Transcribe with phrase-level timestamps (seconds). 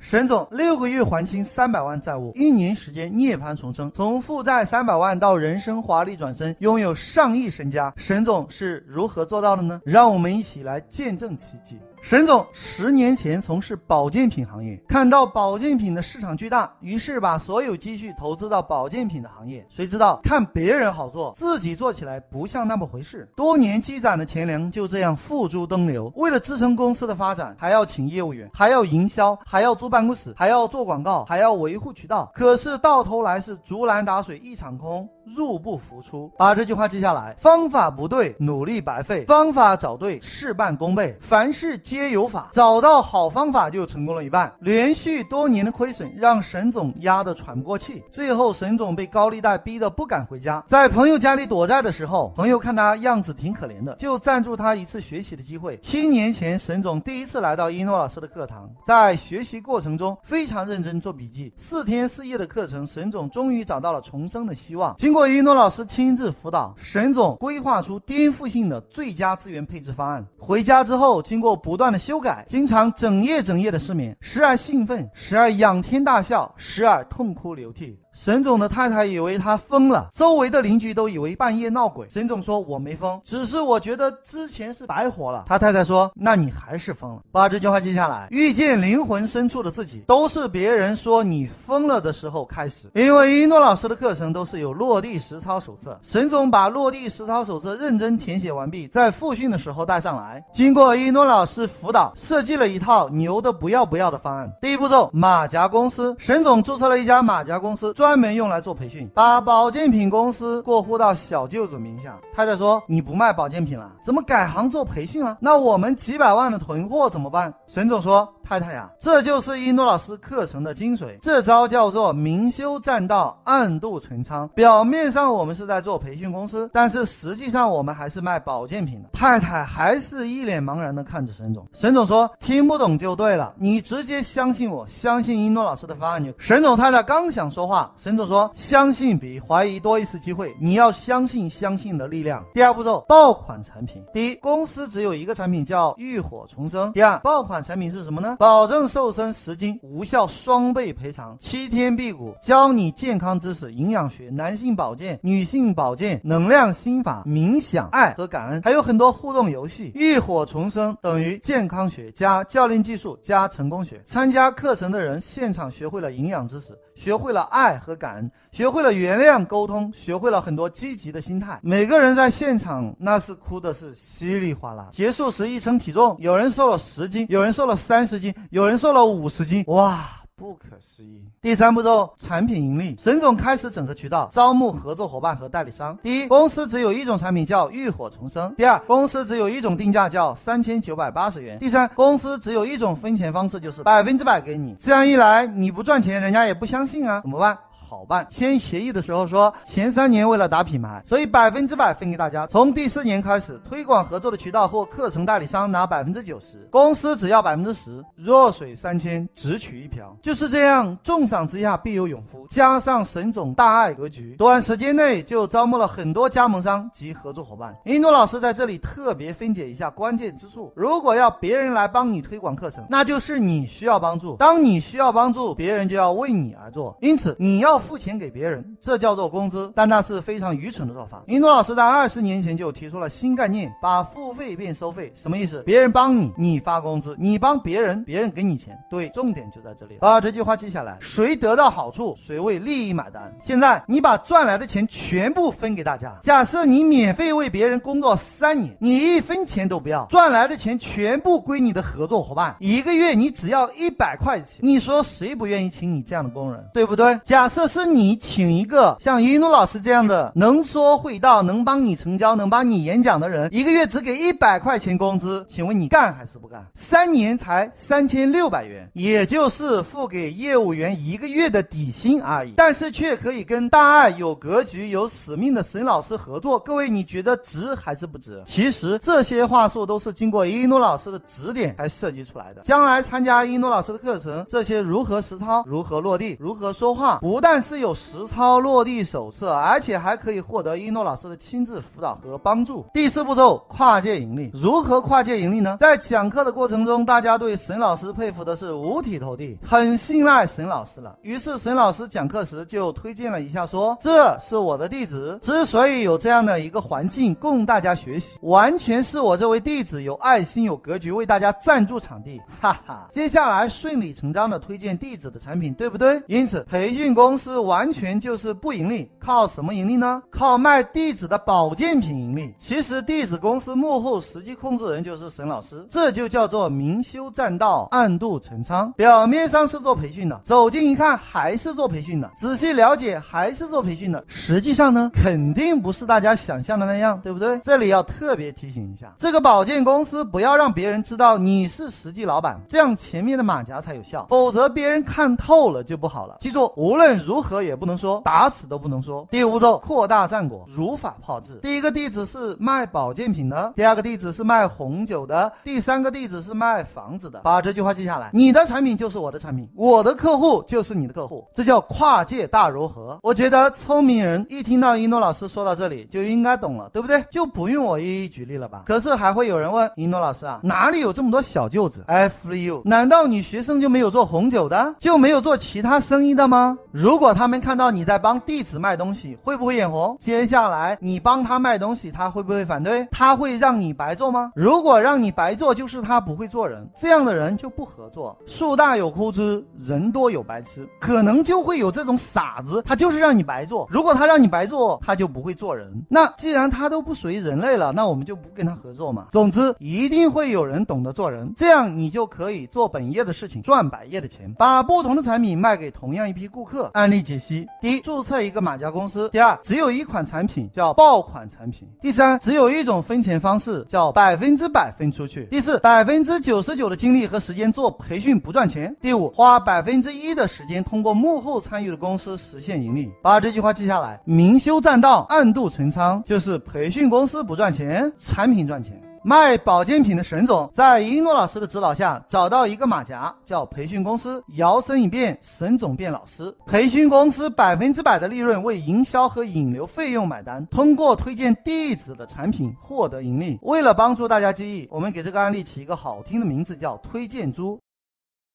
[0.00, 7.92] 沈总六个月还清三百万债务，一年时间涅槃重生，从负债三百万到人生华丽转身，拥有上亿身家。
[7.96, 9.80] 沈总是如何做到的呢？
[9.84, 11.78] 让我们一起来见证奇迹。
[12.00, 19.66] 沈总十年前从事保健品行业，看到保健品的市场巨大，于是把所有积蓄投资到保健品的行业。
[19.68, 23.28] 谁知道看别人好做，自己做起来不像那么回事。
[23.36, 26.10] 多年积攒的钱粮就这样付诸东流。
[26.16, 32.30] 为了支撑公司的发展，还要请业务员，还要营销，还要租办公室，还要做广告，还要维护渠道。
[32.34, 36.30] 可是到头来是竹篮打水一场空，入不敷出。
[36.36, 41.16] 把这句话记下来：方法不对，努力白费；方法找对，事半功倍。
[41.20, 41.78] 凡事。
[41.88, 44.52] 皆有法，找到好方法就成功了一半。
[44.60, 55.78] 连续多年的亏损让沈总压得喘不过气，最后沈总被高利贷逼得不敢回家，在朋友家里躲债的时候，朋友看他样子挺可怜的，就赞助他一次学习的机会。
[55.78, 61.50] 七年前，沈总第一次来到一诺老师的课堂，在学习过程中非常认真做笔记。
[61.56, 64.94] 四天四夜的课程，沈总终于找到了重生的希望。
[64.98, 70.24] 经过一诺老师亲自辅导，沈总规划出颠覆性的最佳资源配置方案。
[70.38, 71.48] 回家之后，经过。
[71.68, 77.98] 不断的修改，经常整夜整夜的失眠，时而兴奋，时而仰天大笑，时而痛哭流涕。
[78.20, 82.04] 沈总的太太以为他疯了，周围的邻居都以为半夜闹鬼。
[82.10, 88.26] 沈总说：“我没疯，只是我觉得之前是白活了。”他太太说：“那你还是疯了。”把这句话记下来。
[88.32, 92.90] 遇见灵魂深处的自己，都是别人说你疯了的时候开始。
[92.92, 100.44] 因为一诺老师的课程都是有落地实操手册，沈总把落地实操手册认真填写完毕，在复训的时候带上来。
[100.52, 104.52] 经过一诺老师辅导，设计了一套牛的不要不要的方案。
[104.60, 106.16] 第一步骤，马甲公司。
[106.18, 108.07] 沈总注册了一家马甲公司，专。
[108.08, 112.18] 专门用来做培训，把保健品公司过户到小舅子名下。
[112.34, 115.36] 太太说：“你不卖保健品了，怎么改行做培训了？
[115.42, 118.26] 那我们几百万的囤货怎么办？”沈总说。
[118.48, 124.48] 太太呀，这就是一诺老师课程的精髓，这招叫做明修栈道，暗度陈仓。
[124.54, 129.10] 表面上我们是在做培训公司，但是实际上我们还是卖保健品的。
[129.12, 131.68] 太太还是一脸茫然的看着沈总。
[131.74, 144.02] 沈总说：“听不懂就对了，你直接相信我，相信一诺老师的方案就。”沈总太太刚想说话，沈总说：“相信比怀疑多一次机会，你要相信相信的力量。”第二步骤，爆款产品。
[144.10, 146.90] 第一，公司只有一个产品叫浴火重生。
[146.94, 148.36] 第二，爆款产品是什么呢？
[148.38, 159.90] 保证瘦身十斤，无效双倍赔偿，七天辟谷，教你健康知识、营养学、男性保健、女性保健、能量心法、冥想、爱和感恩，还有很多互动游戏。
[159.96, 164.00] 浴火重生等于健康学加教练技术加成功学。
[164.06, 171.58] 参加课程的人现场学会了营养知识，学会了爱和感恩，学会了原谅沟通，学会了很多积极的心态。
[171.60, 174.90] 每个人在现场那是哭的是稀里哗啦。
[174.92, 178.27] 结束时一称体重，有人瘦了十斤，有人瘦了三十斤。
[178.50, 181.24] 有人瘦了五十斤，哇，不可思议！
[181.40, 182.96] 第三步骤，产品盈利。
[182.98, 185.96] 沈总开始整合渠道，招募合作伙伴和代理商。
[186.02, 194.76] 第一，公司只有一种产品叫浴火重生；第二，公司只有一种定价叫三千九百八十元；第三，公司只有一种分钱方式，就是百分之百给你。
[194.78, 197.58] 这样一来，你不赚钱，人家也不相信啊，怎么办？
[197.88, 202.46] 好办，签协议的时候说前三年为了打品牌，所以百分之百分给大家。
[202.46, 208.04] 从第四年开始，推广合作的渠道或课程代理商拿百分之九十，公司只要百分之十。
[208.14, 210.94] 弱水三千，只取一瓢，就是这样。
[211.02, 217.74] 重赏之下必有勇夫，加上沈总大爱格局，短时间内就招募了很多加盟商及合作伙伴。
[217.86, 226.94] 印度老师在这里特别分解一下关键之处：如果要别人来帮你推广课程，那就是你需要帮助；当你需要帮助，别人就要为你而做。
[227.00, 227.77] 因此，你要。
[227.78, 231.22] 付钱给别人，这叫做工资，但那是非常愚蠢的做法。
[231.26, 235.62] 云朵老师在二十年前就提出了新概念，把付费变收费，什么意思？
[235.64, 238.76] 别人帮你，你发工资；你帮别人，别人给你钱。
[238.90, 239.98] 对，重点就在这里。
[240.00, 243.32] 把这句话记下来，谁得到好处，谁为利益买单。
[243.40, 246.14] 现在你把赚来的钱全部分给大家。
[246.22, 254.58] 假设你免费为别人工作三年，你一分钱都不要，赚来的钱全部归你的合作伙伴，一个月你只要一百块钱。
[254.60, 257.16] 你说谁不愿意请你这样的工人，对不对？
[257.24, 257.67] 假设。
[257.68, 266.66] 是你请一个像一诺老师这样的能说会道、能帮你成交、能帮你演讲的人，一个月只给一百块钱工资，请问你干还是不干？
[266.74, 276.58] 三年才三千六百元，也就是付给业务员一个月的底薪而已，但是却可以跟大爱有格局、有使命的沈老师合作。
[276.58, 278.42] 各位，你觉得值还是不值？
[278.46, 282.62] 其实这些话术都是经过一诺老师的指点才设计出来的。
[282.62, 292.84] 将来参加一诺老师的课程，这些如何实操、如何落地、如何说话，不但是有实操落地手册，而且还可以获得一诺老师的亲自辅导和帮助。
[292.92, 294.50] 第四步骤，跨界盈利。
[294.52, 295.76] 如何跨界盈利呢？
[295.80, 301.16] 在讲课的过程中，大家对沈老师佩服的是五体投地，很信赖沈老师了。
[301.22, 312.40] 于是沈老师讲课时就推荐了一下，说这是我的弟子，之所以有这样的一个环境供大家学习，完全是我这位弟子有爱心、有格局，为大家赞助场地。
[312.60, 316.20] 哈哈，接下来顺理成章的推荐弟子的产品，对不对？
[316.26, 320.22] 因此，培训公司完全就是不盈利，靠什么盈利呢？
[320.30, 322.54] 靠卖弟子的保健品盈利。
[322.58, 328.92] 其实，弟子公司幕后实际控制人就是沈老师，这就叫做明修栈道，暗度陈仓。
[328.92, 334.22] 表面上是做培训的，走近一看还是做培训的，仔细了解还是做培训的。
[334.26, 337.58] 实际上呢，肯定不是大家想象的那样，对不对？
[337.60, 346.36] 这里要特别提醒一下，这个保健公司不要让别人知道你是实际老板，这样前面的马甲才有效，否则别人看透了就不好了。
[346.40, 349.24] 记住，无论如如何也不能说，打死都不能说。
[349.30, 351.60] 第五步骤，扩大战果，如法炮制。
[351.62, 357.42] 第一个弟子是卖保健品的，第二个弟子是卖红酒的，第三个弟子是卖房子的。
[357.44, 363.16] 把这句话记下来，你的产品就是我的产品，我的客户就是你的客户，这叫跨界大融合。
[363.22, 367.24] 我觉得聪明人一听到一诺老师说到这里就应该懂了，对不对？
[367.30, 368.82] 就不用我一一举例了吧。
[368.84, 372.82] 可是还会有人问一诺老师啊，哪里有这么多小舅子？F you？
[372.84, 376.76] 难道你学生就没有做红酒的，就没有做其他生意的吗？
[376.90, 380.16] 如果他们看到你在帮弟子卖东西，会不会眼红？
[380.20, 383.06] 接下来你帮他卖东西，他会不会反对？
[383.10, 384.52] 他会让你白做吗？
[384.54, 388.36] 如果让你白做，就是他不会做人，这样的人就不合作。
[388.46, 393.86] 树大有枯枝，人多有白痴，可能就会有这种傻子，他就是让你白做。
[393.90, 396.04] 如果他让你白做，他就不会做人。
[396.08, 399.26] 那既然他都不属于人类了，那我们就不跟他合作嘛。
[399.30, 406.90] 总之，一定会有人懂得做人，这样你就可以做本业的事情，赚百业的钱，把不同的产品卖给同样一批顾客。
[406.94, 423.10] 案例解析：第一，注册一个马甲公司；第二，只有一款产品叫爆款产品；第三，只有一种分钱方式叫百分之百分出去；第四，百分之九十九的精力和时间做培训不赚钱；第五，花百分之一的时间通过幕后参与的公司实现盈利。
[423.22, 429.07] 把这句话记下来：明修栈道，暗度陈仓，就是培训公司不赚钱，产品赚钱。
[429.28, 436.56] 卖保健品的沈总在一诺老师的指导下，找到一个马甲，叫培训公司，摇身一变，沈总变老师。
[436.64, 443.58] 培训公司百分之百的利润为营销和引流费用买单，通过推荐弟子的产品获得盈利。
[443.60, 447.78] 为了帮助大家记忆，我们给这个案例起一个好听的名字，叫推荐猪。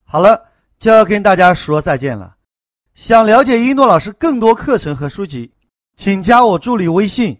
[0.03, 0.41] 好了，
[0.79, 2.33] 就要跟大家说再见了。
[2.95, 5.51] 想了解一诺老师更多课程和书籍，
[5.95, 7.39] 请加我助理微信：